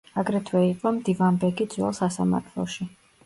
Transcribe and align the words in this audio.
აგრეთვე 0.19 0.61
იყო 0.67 0.93
მდივანბეგი 0.95 1.69
ძველ 1.75 1.95
სასამართლოში. 1.99 2.89